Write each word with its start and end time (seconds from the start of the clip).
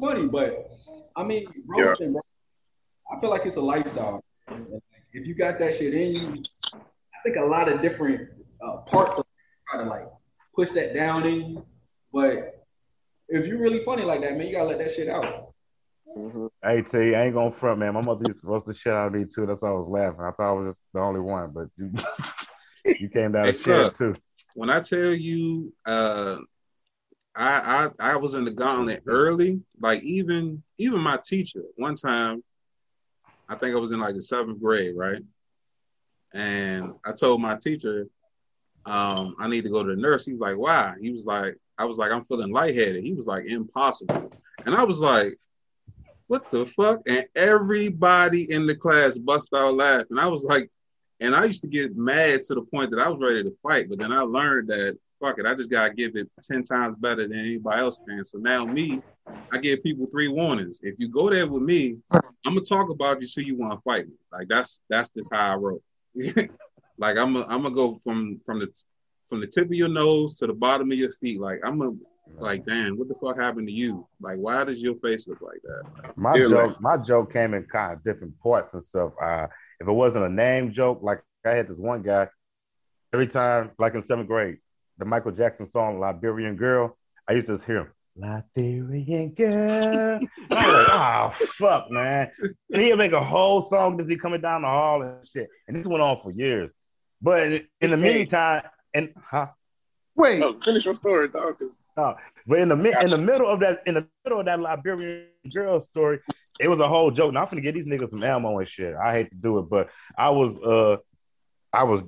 funny, 0.00 0.26
but 0.26 0.70
I 1.16 1.22
mean, 1.22 1.46
roasting, 1.66 2.12
bro, 2.12 2.22
I 3.12 3.20
feel 3.20 3.30
like 3.30 3.46
it's 3.46 3.56
a 3.56 3.60
lifestyle. 3.60 4.24
If 5.12 5.26
you 5.26 5.34
got 5.34 5.58
that 5.58 5.76
shit 5.76 5.94
in 5.94 6.14
you, 6.14 6.42
I 6.74 7.22
think 7.24 7.36
a 7.36 7.44
lot 7.44 7.68
of 7.68 7.82
different 7.82 8.28
uh, 8.62 8.78
parts 8.78 9.18
of 9.18 9.24
try 9.68 9.82
to 9.82 9.88
like 9.88 10.06
push 10.54 10.70
that 10.70 10.94
down 10.94 11.26
in 11.26 11.50
you. 11.50 11.66
But 12.12 12.64
if 13.28 13.46
you're 13.46 13.60
really 13.60 13.80
funny 13.80 14.04
like 14.04 14.22
that, 14.22 14.36
man, 14.36 14.46
you 14.46 14.52
gotta 14.52 14.68
let 14.68 14.78
that 14.78 14.92
shit 14.92 15.08
out. 15.08 15.52
Mm-hmm. 16.16 16.46
Hey 16.62 16.82
T, 16.82 17.14
I 17.14 17.26
ain't 17.26 17.34
gonna 17.34 17.52
front, 17.52 17.78
man. 17.78 17.94
My 17.94 18.00
mother 18.00 18.22
used 18.26 18.40
to 18.40 18.46
roast 18.46 18.66
the 18.66 18.74
shit 18.74 18.92
out 18.92 19.08
of 19.08 19.12
me 19.14 19.24
too. 19.32 19.46
That's 19.46 19.62
why 19.62 19.70
I 19.70 19.72
was 19.72 19.88
laughing. 19.88 20.20
I 20.20 20.30
thought 20.32 20.50
I 20.50 20.52
was 20.52 20.66
just 20.66 20.80
the 20.92 21.00
only 21.00 21.20
one, 21.20 21.52
but 21.52 21.68
you, 21.76 21.92
you 22.98 23.08
came 23.08 23.32
down 23.32 23.44
hey, 23.44 23.52
the 23.52 23.58
shit 23.58 23.94
too. 23.94 24.16
When 24.54 24.70
I 24.70 24.80
tell 24.80 25.12
you, 25.12 25.72
uh, 25.86 26.38
I, 27.34 27.88
I 28.00 28.12
I 28.12 28.16
was 28.16 28.34
in 28.34 28.44
the 28.44 28.50
gauntlet 28.50 29.02
early. 29.06 29.60
Like 29.80 30.02
even 30.02 30.62
even 30.78 31.00
my 31.00 31.18
teacher 31.24 31.62
one 31.76 31.94
time, 31.94 32.42
I 33.48 33.56
think 33.56 33.74
I 33.74 33.78
was 33.78 33.92
in 33.92 34.00
like 34.00 34.14
the 34.14 34.22
seventh 34.22 34.60
grade, 34.60 34.96
right? 34.96 35.22
And 36.32 36.92
I 37.04 37.12
told 37.12 37.40
my 37.40 37.56
teacher, 37.56 38.06
um, 38.86 39.34
I 39.38 39.48
need 39.48 39.64
to 39.64 39.70
go 39.70 39.82
to 39.82 39.94
the 39.94 40.00
nurse. 40.00 40.26
He 40.26 40.32
was 40.32 40.40
like, 40.40 40.56
why? 40.56 40.94
He 41.00 41.10
was 41.10 41.24
like, 41.24 41.56
I 41.78 41.84
was 41.84 41.98
like, 41.98 42.12
I'm 42.12 42.24
feeling 42.24 42.52
lightheaded. 42.52 43.02
He 43.02 43.14
was 43.14 43.26
like, 43.26 43.46
impossible. 43.46 44.32
And 44.64 44.74
I 44.74 44.84
was 44.84 45.00
like, 45.00 45.36
what 46.28 46.50
the 46.52 46.66
fuck? 46.66 47.00
And 47.08 47.26
everybody 47.34 48.52
in 48.52 48.66
the 48.66 48.76
class 48.76 49.18
bust 49.18 49.48
out 49.54 49.74
laughing. 49.74 50.06
And 50.10 50.20
I 50.20 50.28
was 50.28 50.44
like, 50.44 50.70
and 51.18 51.34
I 51.34 51.44
used 51.44 51.62
to 51.62 51.68
get 51.68 51.96
mad 51.96 52.44
to 52.44 52.54
the 52.54 52.62
point 52.62 52.90
that 52.92 53.00
I 53.00 53.08
was 53.08 53.20
ready 53.20 53.42
to 53.42 53.56
fight. 53.62 53.88
But 53.88 53.98
then 53.98 54.12
I 54.12 54.20
learned 54.20 54.68
that 54.68 54.96
fuck 55.20 55.38
it, 55.38 55.46
I 55.46 55.54
just 55.54 55.70
gotta 55.70 55.94
give 55.94 56.16
it 56.16 56.28
10 56.42 56.64
times 56.64 56.96
better 56.98 57.28
than 57.28 57.38
anybody 57.38 57.80
else 57.80 58.00
can. 58.06 58.24
So 58.24 58.38
now 58.38 58.64
me, 58.64 59.02
I 59.52 59.58
give 59.58 59.82
people 59.82 60.06
three 60.10 60.28
warnings. 60.28 60.80
If 60.82 60.94
you 60.98 61.08
go 61.08 61.30
there 61.30 61.46
with 61.46 61.62
me, 61.62 61.96
I'm 62.10 62.22
gonna 62.44 62.60
talk 62.62 62.90
about 62.90 63.20
you 63.20 63.26
so 63.26 63.40
you 63.40 63.56
want 63.56 63.72
to 63.72 63.80
fight 63.82 64.06
me. 64.06 64.14
Like 64.32 64.48
that's 64.48 64.82
that's 64.88 65.10
just 65.10 65.30
how 65.32 65.52
I 65.52 65.54
roll. 65.56 65.82
like 66.98 67.16
I'm 67.16 67.36
a, 67.36 67.42
I'm 67.42 67.62
gonna 67.62 67.70
go 67.70 67.94
from 68.02 68.40
from 68.44 68.60
the 68.60 68.68
from 69.28 69.40
the 69.40 69.46
tip 69.46 69.66
of 69.66 69.74
your 69.74 69.88
nose 69.88 70.36
to 70.38 70.46
the 70.46 70.54
bottom 70.54 70.90
of 70.90 70.98
your 70.98 71.12
feet. 71.12 71.40
Like 71.40 71.60
I'm 71.64 71.80
a 71.82 71.92
like, 72.38 72.64
damn, 72.64 72.96
what 72.96 73.08
the 73.08 73.14
fuck 73.14 73.38
happened 73.38 73.66
to 73.68 73.72
you? 73.72 74.06
Like, 74.20 74.38
why 74.38 74.64
does 74.64 74.80
your 74.80 74.94
face 74.96 75.26
look 75.26 75.40
like 75.40 75.60
that? 75.62 76.16
My 76.16 76.36
joke, 76.38 76.52
like, 76.52 76.80
my 76.80 76.96
joke 76.96 77.32
came 77.32 77.54
in 77.54 77.64
kind 77.64 77.94
of 77.94 78.04
different 78.04 78.38
parts 78.40 78.74
and 78.74 78.82
stuff. 78.82 79.12
Uh, 79.22 79.46
if 79.80 79.88
it 79.88 79.92
wasn't 79.92 80.24
a 80.24 80.28
name 80.28 80.72
joke, 80.72 81.00
like 81.02 81.22
I 81.44 81.50
had 81.50 81.68
this 81.68 81.78
one 81.78 82.02
guy, 82.02 82.28
every 83.12 83.26
time, 83.26 83.72
like 83.78 83.94
in 83.94 84.02
seventh 84.02 84.28
grade, 84.28 84.58
the 85.00 85.06
Michael 85.06 85.32
Jackson 85.32 85.66
song 85.66 85.98
"Liberian 85.98 86.56
Girl," 86.56 86.96
I 87.28 87.32
used 87.32 87.48
to 87.48 87.54
just 87.54 87.64
hear 87.64 87.78
him. 87.78 87.88
Liberian 88.16 89.30
girl. 89.30 90.20
I 90.50 90.66
was 90.66 90.86
like, 90.86 90.88
oh 90.90 91.46
fuck, 91.58 91.90
man. 91.90 92.30
And 92.72 92.82
he'll 92.82 92.96
make 92.96 93.12
a 93.12 93.24
whole 93.24 93.62
song 93.62 93.96
just 93.96 94.08
be 94.08 94.16
coming 94.16 94.40
down 94.40 94.62
the 94.62 94.68
hall 94.68 95.02
and 95.02 95.26
shit. 95.26 95.48
And 95.66 95.76
this 95.76 95.86
went 95.86 96.02
on 96.02 96.20
for 96.22 96.30
years. 96.30 96.72
But 97.22 97.62
in 97.80 97.90
the 97.90 97.96
meantime, 97.96 98.62
and 98.94 99.14
huh? 99.30 99.48
Wait, 100.16 100.42
oh, 100.42 100.58
finish 100.58 100.84
your 100.84 100.94
story, 100.94 101.28
dog. 101.28 101.56
Uh, 101.96 102.14
but 102.46 102.58
in 102.58 102.68
the 102.68 102.76
gotcha. 102.76 103.04
in 103.04 103.10
the 103.10 103.18
middle 103.18 103.46
of 103.46 103.60
that 103.60 103.82
in 103.86 103.94
the 103.94 104.06
middle 104.24 104.40
of 104.40 104.46
that 104.46 104.60
Liberian 104.60 105.26
girl 105.52 105.80
story, 105.80 106.20
it 106.58 106.68
was 106.68 106.80
a 106.80 106.88
whole 106.88 107.10
joke. 107.10 107.32
Now 107.32 107.42
I'm 107.42 107.50
gonna 107.50 107.62
get 107.62 107.74
these 107.74 107.86
niggas 107.86 108.10
some 108.10 108.22
ammo 108.22 108.58
and 108.58 108.68
shit. 108.68 108.94
I 108.94 109.12
hate 109.12 109.30
to 109.30 109.36
do 109.36 109.58
it, 109.58 109.70
but 109.70 109.88
I 110.16 110.30
was 110.30 110.58
uh 110.58 110.96
I 111.72 111.84
was 111.84 112.02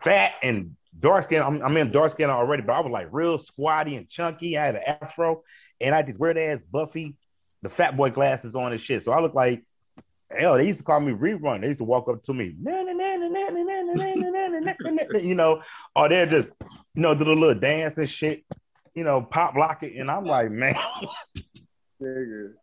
fat 0.00 0.32
and 0.42 0.76
dark 0.98 1.24
skin. 1.24 1.42
I'm, 1.42 1.62
I'm 1.62 1.76
in 1.76 1.92
dark 1.92 2.12
skin 2.12 2.30
already, 2.30 2.62
but 2.62 2.72
I 2.72 2.80
was 2.80 2.90
like 2.90 3.08
real 3.10 3.38
squatty 3.38 3.96
and 3.96 4.08
chunky. 4.08 4.58
I 4.58 4.66
had 4.66 4.76
an 4.76 4.82
afro, 4.86 5.42
and 5.80 5.94
I 5.94 5.98
had 5.98 6.06
these 6.06 6.18
weird 6.18 6.38
ass 6.38 6.58
Buffy, 6.70 7.16
the 7.62 7.70
fat 7.70 7.96
boy 7.96 8.10
glasses 8.10 8.54
on 8.54 8.72
and 8.72 8.80
shit. 8.80 9.04
So 9.04 9.12
I 9.12 9.20
look 9.20 9.34
like 9.34 9.62
hell. 10.36 10.56
They 10.56 10.66
used 10.66 10.78
to 10.78 10.84
call 10.84 11.00
me 11.00 11.12
rerun. 11.12 11.60
They 11.60 11.68
used 11.68 11.78
to 11.78 11.84
walk 11.84 12.08
up 12.08 12.22
to 12.24 12.34
me, 12.34 12.54
you 15.22 15.34
know, 15.34 15.62
or 15.94 16.08
they're 16.08 16.26
just, 16.26 16.48
you 16.94 17.02
know, 17.02 17.14
do 17.14 17.24
the 17.24 17.32
little 17.32 17.58
dance 17.58 17.98
and 17.98 18.08
shit, 18.08 18.44
you 18.94 19.04
know, 19.04 19.22
pop 19.22 19.54
lock 19.54 19.82
it, 19.82 19.96
and 19.96 20.10
I'm 20.10 20.24
like, 20.24 20.50
man. 20.50 20.76